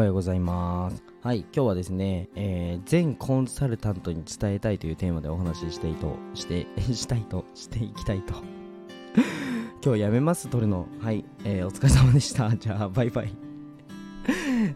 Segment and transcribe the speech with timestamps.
[0.00, 1.02] はようございます。
[1.22, 8.34] はい、今日はですね、えー全コンサルタントに伝えたいというテーマでお話ししていと、して、 したいと、していきたいと。
[9.84, 10.88] 今日やめます、撮るの。
[11.00, 12.48] はい、えーお疲れ様でした。
[12.56, 13.36] じゃあ、バイバイ。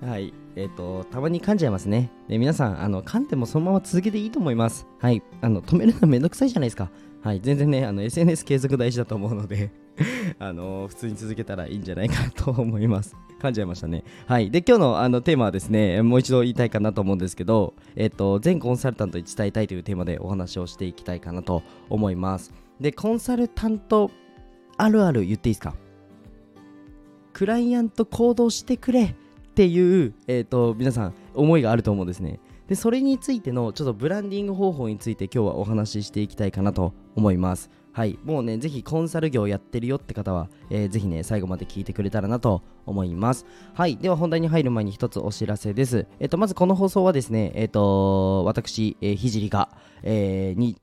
[0.00, 2.12] はい、えっ、と、たまに噛んじゃいますね。
[2.28, 4.86] で、皆さん、あの、噛んでもそのまま続けていいと思います。
[5.00, 6.90] はい、あの、止めるのめんどくさいじゃないですか。
[7.20, 9.70] はい、全然ね、あの、SNS 継続大事だと思うので、
[10.38, 13.16] あの普通に続けたらいいんじゃないかなと思います。
[13.40, 14.04] 噛んじゃいましたね。
[14.26, 14.50] はい。
[14.50, 22.52] で、今日のあのテーマはですね、もう一度言いたいかなと思うんですけど、えっと、全コンサルタントに伝えたいというテーマでお話をしていきたいかなと思います。
[22.80, 24.10] で、コンサルタント
[24.76, 25.74] あるある言っていいですか？
[27.32, 29.14] クライアント行動してくれっ
[29.54, 32.38] ていう、えっと、皆さん思いがあると思うんですね。
[32.68, 37.70] で、それについてのちょっとブランディング方法について今日はお話ししていきたいかなと思います。
[37.92, 43.46] はい、もうね、ぜひコンサル業やってるよって方は、えーぜひね、最後まで聞いてくれたらなと思います。
[43.74, 46.06] はい、では本題に入る前に一つお知らせです。
[46.20, 49.70] えっ、と、まずこの放送はですね、えっ、と、私、えーひじりが、
[50.02, 50.76] えーに、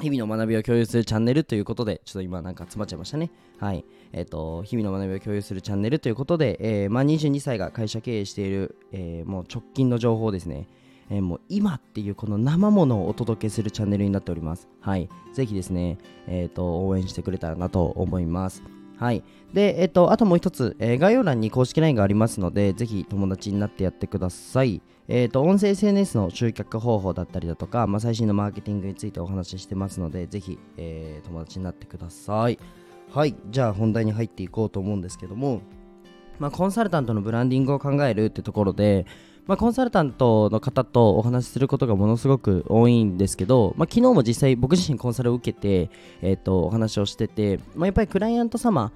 [0.00, 3.32] 日々の学びを共有するチャンネルということで、ちょっと今なんか詰まっちゃいましたね。
[3.58, 3.84] はい。
[4.12, 10.68] えっ、と、日々の学びを共有するチャンネルということで、えーまあ、22歳が会社経営している、えーもう直近の情報ですね。
[11.10, 14.68] えもう今っていうこの生ものをお届けするチャンネルになっております。
[14.80, 15.08] はい。
[15.32, 18.62] ぜひですね、えっ、と、応援してくれたらなと思います。
[18.98, 19.22] はい。
[19.54, 24.82] で、えっ、と、あともう一つ、えー概要欄に公式 LINE がありますので、ぜひ友達になってやってください。
[25.06, 32.58] えっ、と、音声 SNS の集客方法だったりだとか、まあ、最新のマーケティングについてお話ししてますので、ぜひ、えー友達になってください。
[33.10, 33.34] はい。
[33.50, 35.62] じゃあ、本題に入っていこうと思うんですけども、
[36.38, 39.06] まあ、コンサルタントのブランディングを考えるってところで、
[39.48, 48.92] まあ、コンサルタントの方とお話しすることがものすごく多いんですけど、まあ、昨日も実際僕自身コンサルを受けて、えっとお話をしてて、まあ、やっぱりクライアント様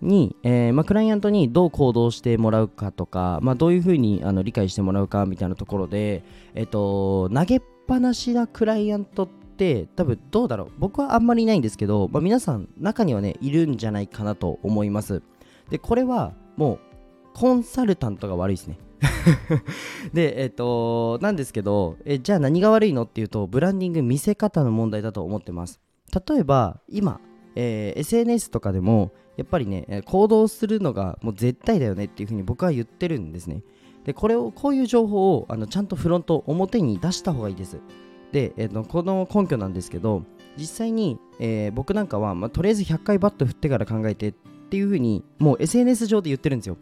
[0.00, 6.22] に、えーまあ、クライアントにどう行動してもらうかとか、まあ、どういうふうにあの理解してもらうかみたいなところで、
[6.54, 10.68] えっと投げっぱなしなクライアントって多分どうだろう。
[10.78, 15.24] 僕はあんまりいないんですけど、まあ、皆さん中にはねいるんじゃないかなと思います。
[15.68, 16.78] でこれはもう
[17.34, 18.78] コンサルタントが悪いですね。
[20.12, 25.80] で、えっ、と、なんですけど、え、じゃあ何が悪いのっていうと、ブランディング見せ方の問題だと思ってます。
[26.28, 27.20] 例えば、今、
[27.54, 33.62] えー SNS とかでも、やっぱりね、行動するのがもう絶対だよねっていうふうに僕は言ってるんですね。
[34.04, 37.78] で、これを、こういう情報をあのちゃんとフロント、表に出した方がいいです。
[38.32, 40.22] で、えーとこの根拠なんですけど、
[40.56, 44.32] 実際に、えー僕なんかは、まあ、とりあえず100回バット振ってから考えてっ
[44.68, 46.76] ていうふうに、もう SNS 上で言ってるんですよ。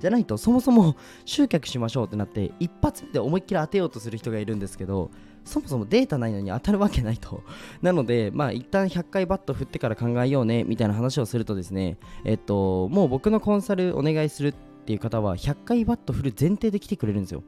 [0.00, 5.10] じゃないとそもそも集客しましょうってなって一発で思いっきり当てようとする人がいるんですけど
[5.44, 7.42] そもそもデータないのに当たるわけないと。
[7.82, 14.54] なのでまあ一旦100回バット振ってから考えようねみたいな話をするとですねえっともう僕のコンサルお願いするっ
[14.86, 17.42] ていう方は100回バット振る前提で来てくれるんですよ。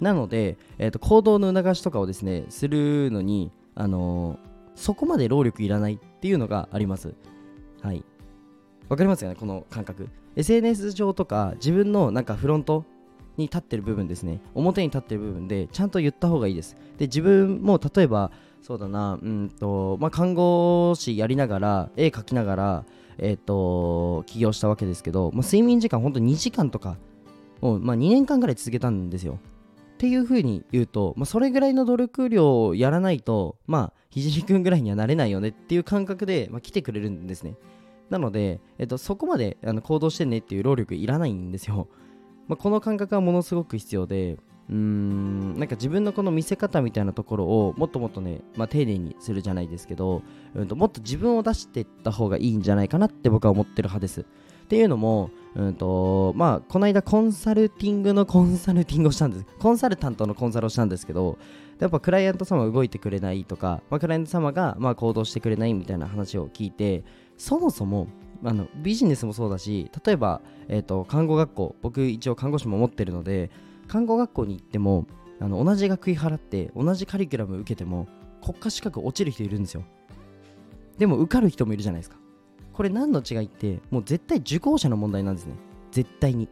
[0.00, 4.38] なので、えっと行動の促しとかをですねするのにあの
[4.74, 7.14] そこまで労力いらないっていうのがあります。
[8.88, 10.08] わかりますかねこの感覚。
[10.36, 12.84] SNS 上とか自分のなんかフロント
[13.36, 14.40] に立ってる部分ですね。
[14.54, 16.76] 表に立ってる部分でちゃんと言った方がいいです。
[16.98, 18.30] で自分も例えば
[18.62, 22.84] そうだなうんとまあ看護師やりながら絵描きながら
[23.18, 26.96] えっ、と起業したわけですけど、まあ、睡眠時間ほんと2時間とか
[27.60, 29.38] を、まあ、2年間ぐらい続けたんですよ。
[29.94, 37.54] っていう風に言うと、まあ、それぐらいの努力量をやらないとまあひじりくんぐらいにはなれないよねっていう感覚で、まあ、来てくれるんですね。
[38.10, 41.88] なので、えっと、そこまであの行動してねっていう労力いらないんですよ。
[42.46, 44.38] まあ、この感覚はものすごく必要で、
[44.68, 50.22] うーん、なんか自分のこの見せ方みたいなところをもっともっとね、まあ、丁寧にするじゃないですけど、
[50.54, 54.26] うんと、もっと自分を出していった方がいいんじゃないかなって僕は思ってる派です。
[54.64, 59.46] っていうのも、うんと、まあ、この間コンサルティングの コンサルティングをしたんです。
[59.58, 61.38] コンサルタントのコンサルをしたんですけど、
[61.78, 67.04] やっぱクライアント様動いてくれないとか、まあ、クライアント様がまあ行動してくれないみたいな話を聞いて、
[67.36, 68.08] そもそも
[68.44, 73.50] あのビジネスもそうだし例えば、えー、と看護学校僕一応看護師も持ってるので
[73.88, 75.06] 看護学校に行っても
[75.40, 78.06] あの同じ学費払って同じカリキュラム受けても
[78.42, 79.82] 国家資格落ちる人いるんですよ。
[80.98, 82.16] でも受かる人もいるじゃないですか。
[82.72, 85.54] これ何の違いってもう絶対受講者の問題なんですね。
[85.90, 86.48] 絶対に。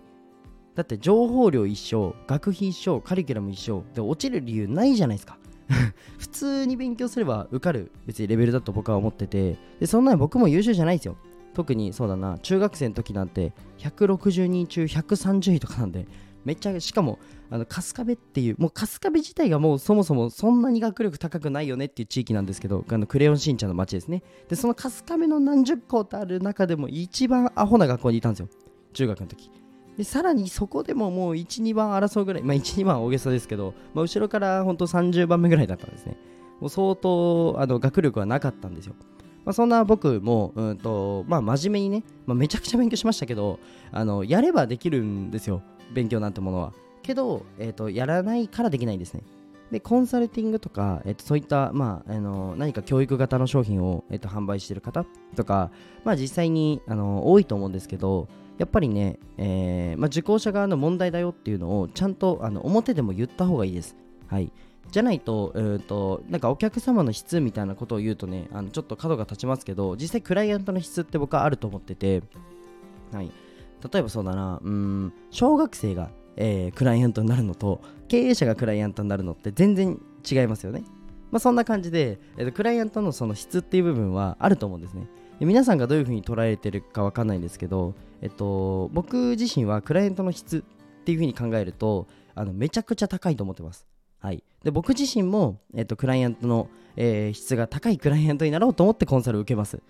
[0.75, 5.39] だって情報量一緒学費一緒カリキュラム一緒で落ちる理由ないじゃないですか。
[6.19, 9.59] 普通に勉強すれば受かる別にレベルだと僕は思ってて。
[9.81, 11.17] でそんなに僕も優秀じゃないですよ。
[11.55, 16.07] 特にそうだな中学生の時なんて160人中130位とかなんで
[16.45, 17.19] めっちゃしかも
[17.51, 24.23] あの春日部っていうもう春日部自体がもうそもそもそんなに学力高くないよねっていう地域なんですけどあのクレヨンしんちゃんの街ですね。
[24.49, 28.49] でその春日部の何十校とある中でも一番アホな学校にいたんですよ。
[28.93, 29.51] 中学の時。
[29.97, 36.17] でさらにそこでももう1、2番争うぐらい、まあ、1、2番は大げさですけど、まあ、後ろから本当30番目ぐらいだったんですね。
[36.61, 38.95] もう相当あの学力はなかったんですよ。
[39.45, 43.59] まあ、そんな僕も、うんとまあ、真面目にね、まあ、めちゃくちゃ勉強しましたけど
[43.91, 45.63] あのやればできるんですよ
[45.93, 46.73] 勉強なんてものは
[47.03, 49.23] けど、えーと、やらないからできないんですね
[49.73, 55.71] でコンサルティングとか、えーと、そういった、まあ、あの何か教育型の商品を、えーと、販売してる方とか、
[56.05, 58.29] まあ、実際にあの多いと思うんですけど
[58.59, 63.97] やっぱりね、えーまあ、受講者側の問題だよっていうのをちゃんとあの表でも言った方がいいです。
[64.27, 64.53] はい、
[64.91, 72.23] じゃないと、えーと、なんかお客様の質みたいなことを言うとね、あのちょっと角が立ちますけど、実際クライアントの質って僕はあると思ってて、
[73.13, 73.31] はい、
[73.93, 80.01] 例えばそうだな、うん、小学生が、えー、クライアントになるのと、経営者がクライアントになるのって全然
[80.31, 80.83] 違いますよね。
[81.31, 85.09] まあ、そんな感じで、えーと、クライアントのその質っていう部分はあると思うんですね。
[85.41, 93.87] 皆さんがどういうふうに捉えてるかわかんないんですけど、えっと、僕自身はクライアントの質っていうふうに考えるとあのめちゃくちゃ高いと思ってます。
[94.21, 99.81] はい、で僕自身も、えっと、クライアントの、えー、質が高いクライアントになろうと思ってコンサルを受けます。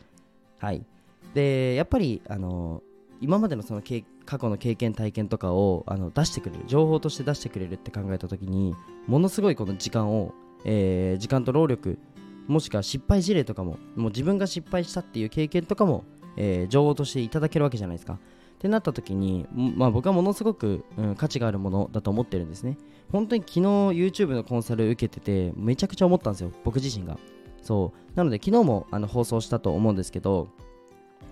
[0.58, 0.86] はい、
[1.34, 2.82] でやっぱり、あの
[3.20, 3.82] 今までのその
[4.24, 8.74] 過去の経験体験とかをあの出してくれる情報として出してくれるって考えた時に
[9.06, 10.34] ものすごいこの時間を、
[10.64, 11.98] えー、時間と労力
[12.46, 16.04] もしくは失敗事例とかももう自分が失敗したっていう経験とかも、
[16.36, 18.14] えー、情報としていただけるわけじゃないですか。
[18.14, 18.16] っ
[18.62, 22.78] てなった時に、まあ、僕はものすごく、うん、価値があるものだと思ってるんですね。
[23.10, 27.18] 本当に昨日 YouTube のコンサル受けててめちゃくちゃ思ったんですよ、僕自身が。
[27.60, 28.16] そう。
[28.16, 30.48] なので昨日もあの放送したと思うんですけど、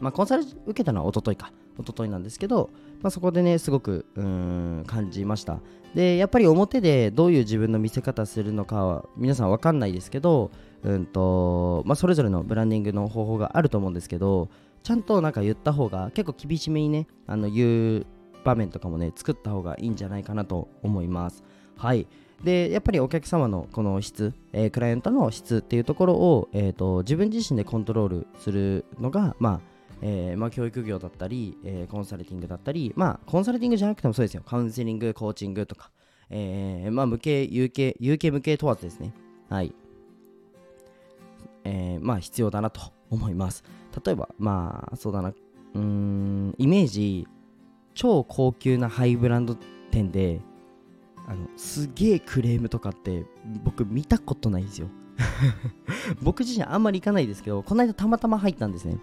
[0.00, 1.52] まあ、コンサル受けたのは一昨日か。
[1.78, 2.70] 一昨日なんですけど、
[3.02, 5.60] まあ、そこでね、すごくうん感じました。
[5.94, 10.50] で、やっぱり表でどういう自分の見せ方するのかは皆さん分かんないですけど、
[10.82, 14.48] うんとまあ、それぞれのブランディングの方法があると思うんですけど、
[14.82, 18.06] ちゃんとなんか言った方が結構厳しめにねあの言う
[18.44, 21.44] 場面とかもね作った方がいいんじゃないかなと思います
[21.76, 22.06] はい
[22.42, 34.42] でやっぱりお客様のこの質、えー、クライアントの質っていうところを、えーと、自分自身でコントロールするのが、まあえーまあ、教育業だったり、えー、コンサルティングだったり、まあ、コンサルティングじゃなくてもそうですよ。
[34.44, 35.90] カウンセリングコーチングとか、
[36.30, 39.12] えーまあ、無形有形有形無形問わずですね。
[39.48, 39.74] はい、
[41.64, 42.80] え、まあ必要だなと
[43.10, 43.64] 思います。
[44.04, 45.28] 例えばまあそうだな。
[45.30, 47.26] うーんイメージ
[47.94, 49.56] 超高級なハイブランド
[49.90, 50.40] 店で
[51.26, 53.24] あのすげえクレームとかって
[53.64, 54.88] 僕見たことないんですよ。
[56.22, 58.98] 僕自身あんまり行かないですけどこの間たまたま入ったんですね。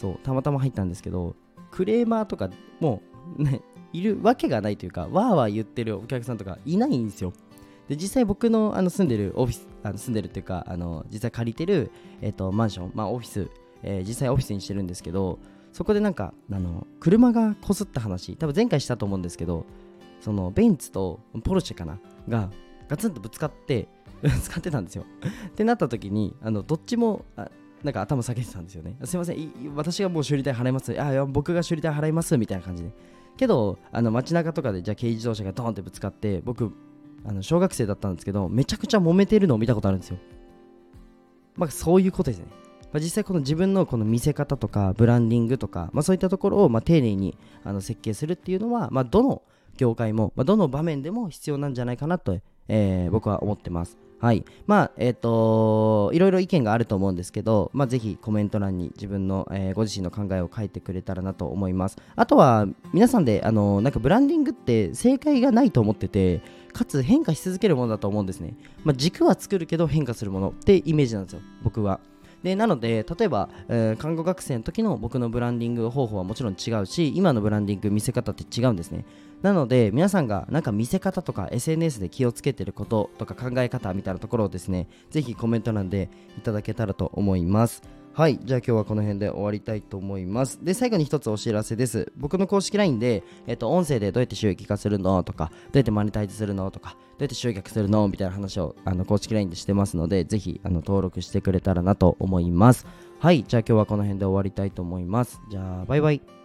[0.00, 1.36] そうたまたま入ったんですけど
[1.70, 2.48] クレーマーとか
[2.80, 3.02] も
[3.38, 3.60] う ね
[3.92, 7.32] いるわけがないというかわーわー言ってるお客さんとかいないんですよ。
[7.88, 13.50] で実際僕のあの住んでるオフィスあの住んでるっていうかあの実際借りてる、えーと、マンション、まあ、オフィス
[13.82, 15.38] えー、実際オフィスにしてるんですけど
[15.72, 19.64] そこでなんかあの車がこすった話多分前回したと思うんですけど
[20.20, 21.98] そのベンツとポルシェかな
[22.28, 22.50] が
[22.88, 23.88] ガツンとぶつかって
[24.20, 25.06] ぶつかってたんですよ。
[25.48, 27.48] ってなった時にあのどっちもあ
[27.82, 28.96] なんか頭下げてたんですよね。
[29.04, 31.00] すいません私がもう修理代払います。
[31.00, 32.90] あ僕が修理代払いますみたいな感じで。
[33.36, 36.72] けどあの街中とかでじゃあ軽自動車がドーンってぶつかって僕
[37.24, 40.18] あの小学生だったんですけどめちゃくちゃ揉めてるのを見たことあるんですよ。
[41.56, 42.46] まあそういうことですね。
[42.92, 49.42] まあ、実際この自分のこの見せ方とかブランディングとか、まあ、そういったところをま丁寧にあの設計するっていうのは、まあ、どの
[49.76, 52.38] 業界も、まどの場面でも必要なんじゃないかなと、
[52.70, 53.98] えー、僕は思ってます。
[54.20, 54.44] はい。
[54.66, 61.96] まあ、えっ、ー、といろいろ意見があると思うんですけど、まあ、ぜひコメント欄に自分の、えー、ご自身の考えを書いてくれたらなと思います。
[62.16, 66.42] あとは、皆さんで、あのなんかブランディングって正解がないと思ってて、
[66.74, 68.54] かつ変化し続けるものだと思うんですね。
[68.84, 72.00] まあ、軸は作るけど変化するものってイメージなんですよ、僕は。
[72.42, 79.04] でなので例えば、えー、看護学生の時の僕のブランディング方法はもちろん違うし今のブランディング見せ方って違うんですね
[79.42, 87.82] なので皆さんがなんか見せ方とか SNS で気をつけてることとか考え方みたいなところをですねぜひコメント欄でいただけたらと思います
[88.12, 88.40] はい。
[88.42, 90.62] じゃあ今日はこの辺で終わりたいと思います。
[90.64, 92.12] で、最後に一つお知らせです。
[92.16, 102.84] 僕の公式 LINE で、えっと、音声でどうやって収益化するのとか、どうやってマネタイズするのとか、どうやって集客するのみたいな話をあの公式 LINE でしてますので、ぜひあの登録してくれたらなと思います。
[103.20, 103.44] はい。
[103.46, 105.40] じゃあ今日はこの辺で終わりたいと思います。
[105.48, 106.39] じゃあ、バイバイ。